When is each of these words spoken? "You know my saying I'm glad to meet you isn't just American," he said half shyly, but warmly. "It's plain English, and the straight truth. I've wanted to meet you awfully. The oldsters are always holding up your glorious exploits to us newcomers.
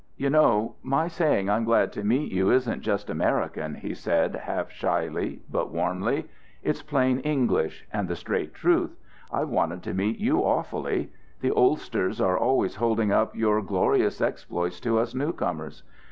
"You 0.17 0.31
know 0.31 0.77
my 0.81 1.07
saying 1.07 1.47
I'm 1.47 1.63
glad 1.63 1.93
to 1.93 2.03
meet 2.03 2.31
you 2.31 2.49
isn't 2.49 2.81
just 2.81 3.07
American," 3.11 3.75
he 3.75 3.93
said 3.93 4.35
half 4.35 4.71
shyly, 4.71 5.43
but 5.47 5.69
warmly. 5.69 6.25
"It's 6.63 6.81
plain 6.81 7.19
English, 7.19 7.85
and 7.93 8.07
the 8.07 8.15
straight 8.15 8.55
truth. 8.55 8.97
I've 9.31 9.49
wanted 9.49 9.83
to 9.83 9.93
meet 9.93 10.17
you 10.17 10.39
awfully. 10.39 11.11
The 11.41 11.51
oldsters 11.51 12.19
are 12.19 12.35
always 12.39 12.77
holding 12.77 13.11
up 13.11 13.35
your 13.35 13.61
glorious 13.61 14.21
exploits 14.21 14.79
to 14.79 14.97
us 14.97 15.13
newcomers. 15.13 15.83